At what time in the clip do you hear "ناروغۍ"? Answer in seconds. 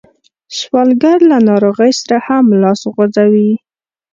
1.49-1.91